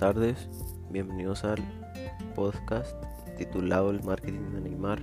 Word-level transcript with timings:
tardes, 0.00 0.48
bienvenidos 0.88 1.44
al 1.44 1.58
podcast 2.34 2.96
titulado 3.36 3.90
El 3.90 4.02
marketing 4.02 4.50
de 4.54 4.62
Neymar. 4.62 5.02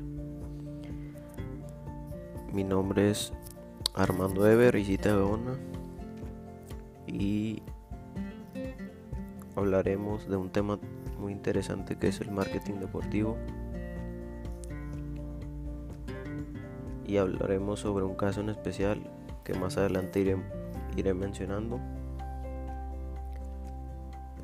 Mi 2.52 2.64
nombre 2.64 3.12
es 3.12 3.32
Armando 3.94 4.50
Ever, 4.50 4.76
Isita 4.76 5.16
Beona, 5.16 5.54
y 7.06 7.62
hablaremos 9.56 10.28
de 10.28 10.36
un 10.36 10.50
tema 10.50 10.80
muy 11.20 11.32
interesante 11.32 11.96
que 12.00 12.08
es 12.08 12.20
el 12.20 12.32
marketing 12.32 12.80
deportivo. 12.80 13.38
Y 17.06 17.18
hablaremos 17.18 17.82
sobre 17.82 18.04
un 18.04 18.16
caso 18.16 18.42
en 18.42 18.50
especial 18.50 19.08
que 19.44 19.54
más 19.54 19.78
adelante 19.78 20.22
iré, 20.22 20.38
iré 20.96 21.14
mencionando. 21.14 21.80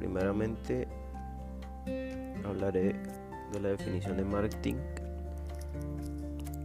Primeramente 0.04 0.86
hablaré 2.44 2.94
de 3.54 3.60
la 3.62 3.70
definición 3.70 4.18
de 4.18 4.26
marketing, 4.26 4.76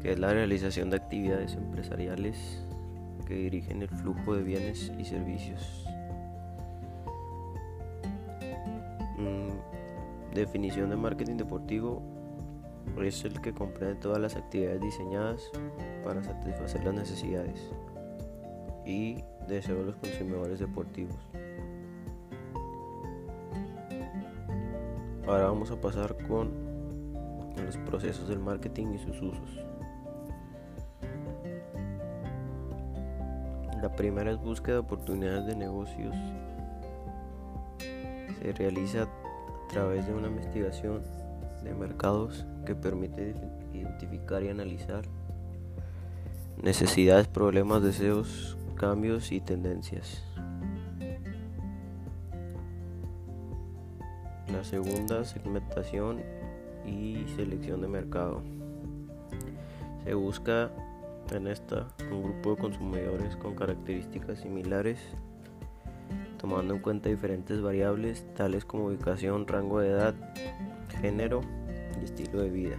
que 0.02 0.10
es 0.10 0.18
la 0.18 0.32
realización 0.32 0.90
de 0.90 0.96
actividades 0.96 1.54
empresariales 1.54 2.66
que 3.28 3.34
dirigen 3.34 3.82
el 3.82 3.88
flujo 3.90 4.34
de 4.34 4.42
bienes 4.42 4.92
y 4.98 5.04
servicios. 5.04 5.86
Mm, 9.16 10.34
definición 10.34 10.90
de 10.90 10.96
marketing 10.96 11.36
deportivo 11.36 12.02
es 13.00 13.24
el 13.24 13.40
que 13.40 13.52
comprende 13.52 14.00
todas 14.00 14.20
las 14.20 14.34
actividades 14.34 14.80
diseñadas 14.80 15.48
para 16.02 16.24
satisfacer 16.24 16.82
las 16.82 16.94
necesidades 16.94 17.70
y 18.84 19.22
deseos 19.46 19.78
de 19.78 19.84
los 19.84 19.96
consumidores 19.96 20.58
deportivos. 20.58 21.14
Ahora 25.28 25.44
vamos 25.44 25.70
a 25.70 25.78
pasar 25.78 26.16
con 26.26 26.50
los 27.62 27.76
procesos 27.76 28.30
del 28.30 28.38
marketing 28.38 28.94
y 28.94 28.98
sus 28.98 29.20
usos. 29.20 29.58
La 33.82 33.92
primera 33.94 34.30
es 34.30 34.38
búsqueda 34.38 34.76
de 34.76 34.80
oportunidades 34.80 35.44
de 35.44 35.54
negocios. 35.54 36.16
Se 37.78 38.52
realiza 38.54 39.02
a 39.02 39.68
través 39.68 40.06
de 40.06 40.14
una 40.14 40.28
investigación 40.28 41.02
de 41.62 41.74
mercados 41.74 42.46
que 42.64 42.74
permite 42.74 43.34
identificar 43.74 44.42
y 44.42 44.48
analizar 44.48 45.04
necesidades, 46.62 47.28
problemas, 47.28 47.82
deseos, 47.82 48.56
cambios 48.76 49.30
y 49.30 49.42
tendencias. 49.42 50.22
La 54.52 54.64
segunda, 54.64 55.24
segmentación 55.24 56.22
y 56.86 57.26
selección 57.36 57.82
de 57.82 57.88
mercado. 57.88 58.42
Se 60.04 60.14
busca 60.14 60.70
en 61.30 61.48
esta 61.48 61.86
un 62.10 62.22
grupo 62.22 62.50
de 62.52 62.56
consumidores 62.56 63.36
con 63.36 63.54
características 63.54 64.38
similares, 64.38 64.98
tomando 66.38 66.74
en 66.74 66.80
cuenta 66.80 67.10
diferentes 67.10 67.60
variables 67.60 68.24
tales 68.34 68.64
como 68.64 68.86
ubicación, 68.86 69.46
rango 69.46 69.80
de 69.80 69.90
edad, 69.90 70.14
género 71.02 71.42
y 72.00 72.04
estilo 72.04 72.40
de 72.40 72.48
vida. 72.48 72.76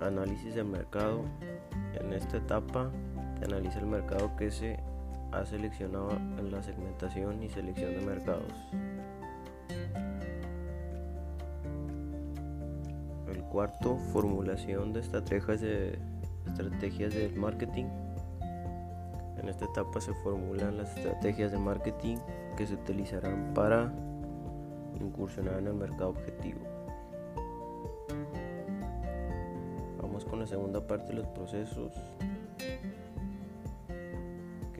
Análisis 0.00 0.54
del 0.54 0.64
mercado. 0.64 1.24
En 2.00 2.14
esta 2.14 2.38
etapa 2.38 2.90
se 3.38 3.44
analiza 3.44 3.78
el 3.80 3.86
mercado 3.86 4.34
que 4.38 4.50
se 4.50 4.80
ha 5.32 5.44
seleccionado 5.44 6.10
la 6.42 6.62
segmentación 6.62 7.42
y 7.42 7.48
selección 7.48 7.94
de 7.94 8.00
mercados. 8.00 8.52
El 13.28 13.42
cuarto, 13.44 13.96
formulación 14.12 14.92
de 14.92 15.00
estrategias 15.00 15.60
de 15.60 15.98
estrategias 16.46 17.14
del 17.14 17.34
marketing. 17.36 17.86
En 19.38 19.48
esta 19.48 19.64
etapa 19.64 20.00
se 20.00 20.12
formulan 20.14 20.76
las 20.76 20.96
estrategias 20.96 21.52
de 21.52 21.58
marketing 21.58 22.18
que 22.56 22.66
se 22.66 22.74
utilizarán 22.74 23.52
para 23.54 23.92
incursionar 25.00 25.58
en 25.58 25.68
el 25.68 25.74
mercado 25.74 26.10
objetivo. 26.10 26.60
Vamos 30.02 30.24
con 30.24 30.40
la 30.40 30.46
segunda 30.46 30.86
parte 30.86 31.08
de 31.08 31.14
los 31.14 31.26
procesos 31.28 31.92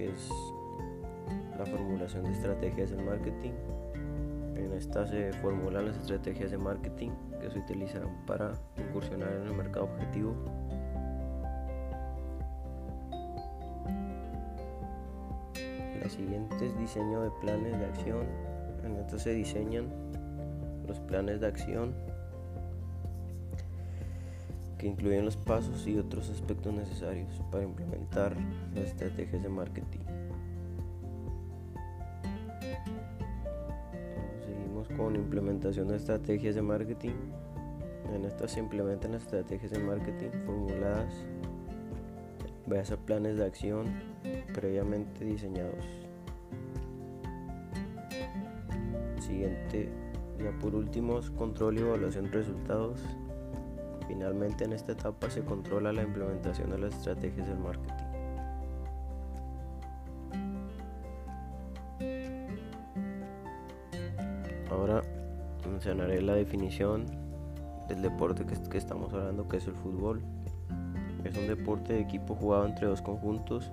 es 0.06 0.31
la 1.59 1.66
formulación 1.66 2.25
de 2.25 2.33
estrategias 2.33 2.91
de 2.91 3.03
marketing. 3.03 3.53
En 4.56 4.72
esta 4.72 5.06
se 5.06 5.33
formulan 5.34 5.87
las 5.87 5.97
estrategias 5.97 6.50
de 6.50 6.59
marketing 6.59 7.11
que 7.41 7.50
se 7.50 7.59
utilizarán 7.59 8.25
para 8.27 8.53
incursionar 8.78 9.33
en 9.33 9.49
el 9.49 9.55
mercado 9.55 9.87
objetivo. 9.87 10.34
La 16.00 16.09
siguiente 16.09 16.66
es 16.66 16.78
diseño 16.78 17.22
de 17.22 17.31
planes 17.41 17.78
de 17.78 17.84
acción. 17.84 18.27
En 18.84 18.97
esta 18.97 19.19
se 19.19 19.34
diseñan 19.34 19.89
los 20.87 20.99
planes 21.00 21.41
de 21.41 21.47
acción 21.47 21.94
que 24.81 24.87
incluyen 24.87 25.27
los 25.27 25.37
pasos 25.37 25.87
y 25.87 25.99
otros 25.99 26.31
aspectos 26.31 26.73
necesarios 26.73 27.29
para 27.51 27.65
implementar 27.65 28.35
las 28.75 28.87
estrategias 28.87 29.43
de 29.43 29.49
marketing. 29.51 30.01
Seguimos 34.43 34.89
con 34.97 35.17
implementación 35.17 35.89
de 35.89 35.97
estrategias 35.97 36.55
de 36.55 36.63
marketing. 36.63 37.13
En 38.15 38.25
estas 38.25 38.53
se 38.53 38.61
implementan 38.61 39.13
las 39.13 39.25
estrategias 39.25 39.71
de 39.71 39.81
marketing 39.81 40.31
formuladas 40.47 41.13
base 42.67 42.95
a 42.95 42.97
planes 42.97 43.37
de 43.37 43.45
acción 43.45 43.85
previamente 44.55 45.27
diseñados. 45.27 45.85
Siguiente, 49.21 49.91
ya 50.43 50.59
por 50.59 50.75
último, 50.75 51.21
control 51.37 51.77
y 51.77 51.81
evaluación 51.81 52.31
de 52.31 52.31
resultados. 52.31 53.01
Finalmente 54.10 54.65
en 54.65 54.72
esta 54.72 54.91
etapa 54.91 55.31
se 55.31 55.44
controla 55.44 55.93
la 55.93 56.03
implementación 56.03 56.71
de 56.71 56.78
las 56.78 56.93
estrategias 56.97 57.47
del 57.47 57.59
marketing. 57.59 57.94
Ahora 64.69 65.03
mencionaré 65.71 66.21
la 66.22 66.34
definición 66.34 67.06
del 67.87 68.03
deporte 68.03 68.44
que, 68.44 68.78
estamos 68.78 69.12
hablando, 69.12 69.47
que 69.47 69.59
es 69.59 69.69
el 69.69 69.75
fútbol. 69.75 70.21
Es 71.22 71.37
un 71.38 71.47
deporte 71.47 71.92
de 71.92 72.00
equipo 72.00 72.34
jugado 72.34 72.66
entre 72.66 72.88
dos 72.88 73.03
conjuntos 73.03 73.71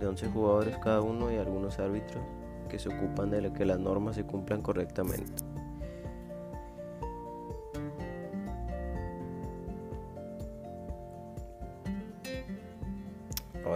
de 0.00 0.06
11 0.06 0.28
jugadores 0.28 0.78
cada 0.78 1.02
uno 1.02 1.30
y 1.30 1.36
algunos 1.36 1.78
árbitros 1.78 2.24
que 2.70 2.78
se 2.78 2.88
ocupan 2.88 3.30
de 3.30 3.52
que 3.52 3.66
las 3.66 3.78
normas 3.78 4.16
se 4.16 4.24
cumplan 4.24 4.62
correctamente. 4.62 5.44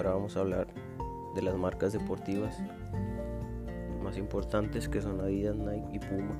Ahora 0.06 0.18
vamos 0.18 0.36
a 0.36 0.40
hablar 0.40 0.68
de 1.34 1.42
las 1.42 1.56
marcas 1.56 1.92
deportivas 1.92 2.56
más 4.04 4.16
importantes 4.16 4.88
que 4.88 5.02
son 5.02 5.20
Adidas, 5.20 5.56
Nike 5.56 5.96
y 5.96 5.98
Puma. 5.98 6.36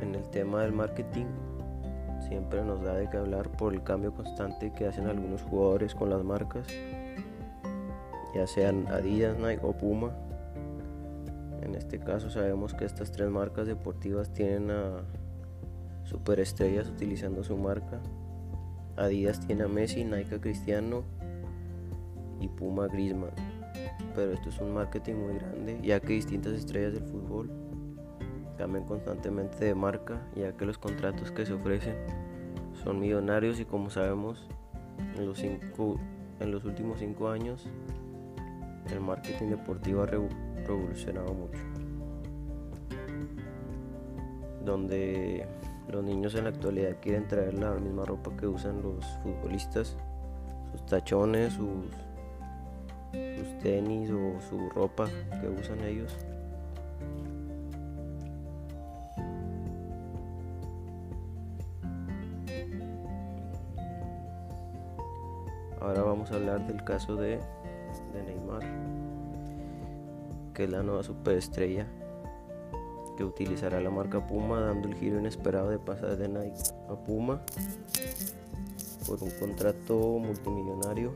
En 0.00 0.16
el 0.16 0.28
tema 0.30 0.62
del 0.62 0.72
marketing 0.72 1.26
siempre 2.26 2.64
nos 2.64 2.82
da 2.82 2.94
de 2.94 3.08
que 3.08 3.16
hablar 3.16 3.48
por 3.48 3.74
el 3.74 3.84
cambio 3.84 4.12
constante 4.12 4.72
que 4.72 4.88
hacen 4.88 5.06
algunos 5.06 5.42
jugadores 5.42 5.94
con 5.94 6.10
las 6.10 6.24
marcas, 6.24 6.66
ya 8.34 8.44
sean 8.48 8.88
Adidas, 8.88 9.38
Nike 9.38 9.60
o 9.62 9.72
Puma. 9.72 10.10
En 11.62 11.76
este 11.76 12.00
caso 12.00 12.28
sabemos 12.28 12.74
que 12.74 12.86
estas 12.86 13.12
tres 13.12 13.30
marcas 13.30 13.68
deportivas 13.68 14.32
tienen 14.32 14.72
a 14.72 15.04
superestrellas 16.02 16.88
utilizando 16.88 17.44
su 17.44 17.56
marca 17.56 18.00
Adidas 18.96 19.40
tiene 19.46 19.64
a 19.64 19.68
Messi, 19.68 20.04
Nike 20.04 20.34
a 20.34 20.40
Cristiano 20.40 21.04
y 22.40 22.48
Puma 22.48 22.84
a 22.84 22.88
Griezmann. 22.88 23.30
Pero 24.14 24.32
esto 24.32 24.48
es 24.48 24.58
un 24.60 24.74
marketing 24.74 25.14
muy 25.14 25.34
grande, 25.34 25.78
ya 25.82 26.00
que 26.00 26.14
distintas 26.14 26.52
estrellas 26.54 26.94
del 26.94 27.04
fútbol 27.04 27.50
cambian 28.58 28.84
constantemente 28.84 29.64
de 29.64 29.74
marca, 29.74 30.20
ya 30.34 30.56
que 30.56 30.66
los 30.66 30.78
contratos 30.78 31.30
que 31.30 31.46
se 31.46 31.52
ofrecen 31.52 31.94
son 32.84 33.00
millonarios 33.00 33.60
y 33.60 33.64
como 33.64 33.90
sabemos, 33.90 34.48
en 35.16 35.26
los, 35.26 35.42
en 35.42 36.50
los 36.50 36.64
últimos 36.64 36.98
cinco 36.98 37.30
años 37.30 37.66
el 38.90 39.00
marketing 39.00 39.50
deportivo 39.50 40.02
ha 40.02 40.06
revolucionado 40.06 41.32
mucho. 41.32 41.60
Donde 44.64 45.46
los 45.90 46.04
niños 46.04 46.34
en 46.34 46.44
la 46.44 46.50
actualidad 46.50 46.96
quieren 47.00 47.26
traer 47.26 47.54
la 47.54 47.72
misma 47.74 48.04
ropa 48.04 48.30
que 48.36 48.46
usan 48.46 48.82
los 48.82 49.04
futbolistas, 49.22 49.96
sus 50.72 50.86
tachones, 50.86 51.54
sus, 51.54 51.90
tenis 53.62 54.10
o 54.10 54.40
su 54.48 54.70
ropa 54.70 55.08
que 55.40 55.48
usan 55.48 55.80
ellos. 55.84 56.16
Ahora 65.80 66.02
vamos 66.02 66.30
a 66.30 66.36
hablar 66.36 66.66
del 66.66 66.84
caso 66.84 67.16
de, 67.16 67.38
de 68.12 68.22
Neymar, 68.26 68.62
que 70.54 70.64
es 70.64 70.70
la 70.70 70.82
nueva 70.82 71.02
superestrella 71.02 71.86
que 73.16 73.24
utilizará 73.24 73.80
la 73.80 73.90
marca 73.90 74.26
Puma 74.26 74.60
dando 74.60 74.88
el 74.88 74.94
giro 74.94 75.18
inesperado 75.18 75.70
de 75.70 75.78
pasar 75.78 76.16
de 76.16 76.28
Nike 76.28 76.62
a 76.88 76.94
Puma 76.94 77.42
por 79.06 79.22
un 79.22 79.30
contrato 79.38 80.18
multimillonario 80.18 81.14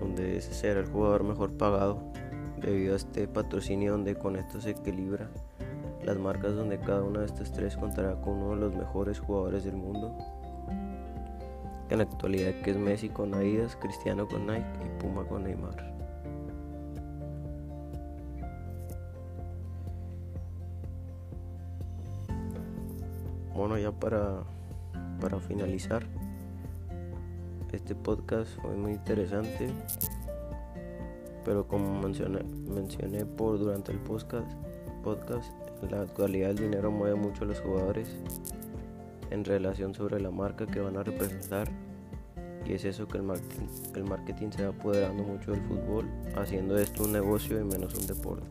donde 0.00 0.38
ese 0.38 0.54
será 0.54 0.80
el 0.80 0.86
jugador 0.86 1.24
mejor 1.24 1.52
pagado 1.56 2.02
debido 2.60 2.94
a 2.94 2.96
este 2.96 3.28
patrocinio 3.28 3.92
donde 3.92 4.14
con 4.14 4.36
esto 4.36 4.60
se 4.60 4.70
equilibra 4.70 5.28
las 6.04 6.18
marcas 6.18 6.54
donde 6.54 6.78
cada 6.78 7.02
una 7.02 7.20
de 7.20 7.26
estas 7.26 7.52
tres 7.52 7.76
contará 7.76 8.20
con 8.20 8.34
uno 8.34 8.54
de 8.54 8.60
los 8.60 8.74
mejores 8.74 9.18
jugadores 9.18 9.64
del 9.64 9.76
mundo 9.76 10.16
en 11.90 11.98
la 11.98 12.04
actualidad 12.04 12.52
que 12.62 12.70
es 12.70 12.76
Messi 12.76 13.08
con 13.08 13.34
Adidas, 13.34 13.76
Cristiano 13.76 14.26
con 14.26 14.46
Nike 14.46 14.66
y 14.84 15.00
Puma 15.00 15.24
con 15.24 15.44
Neymar. 15.44 15.95
Bueno, 23.56 23.78
ya 23.78 23.90
para, 23.90 24.42
para 25.18 25.40
finalizar, 25.40 26.06
este 27.72 27.94
podcast 27.94 28.50
fue 28.60 28.76
muy 28.76 28.92
interesante, 28.92 29.70
pero 31.42 31.66
como 31.66 32.02
mencioné, 32.02 32.42
mencioné 32.68 33.24
por 33.24 33.58
durante 33.58 33.92
el 33.92 33.98
podcast, 34.00 34.46
podcast, 35.02 35.50
en 35.82 35.90
la 35.90 36.02
actualidad 36.02 36.50
el 36.50 36.58
dinero 36.58 36.90
mueve 36.90 37.16
mucho 37.16 37.44
a 37.44 37.46
los 37.46 37.60
jugadores 37.60 38.14
en 39.30 39.42
relación 39.42 39.94
sobre 39.94 40.20
la 40.20 40.30
marca 40.30 40.66
que 40.66 40.80
van 40.80 40.98
a 40.98 41.02
representar 41.02 41.66
y 42.66 42.74
es 42.74 42.84
eso 42.84 43.08
que 43.08 43.16
el 43.16 43.22
marketing, 43.22 43.68
el 43.94 44.04
marketing 44.04 44.50
se 44.50 44.64
va 44.64 44.68
apoderando 44.68 45.22
mucho 45.22 45.52
del 45.52 45.62
fútbol, 45.62 46.06
haciendo 46.36 46.76
esto 46.76 47.04
un 47.04 47.12
negocio 47.12 47.58
y 47.58 47.64
menos 47.64 47.94
un 47.94 48.06
deporte. 48.06 48.46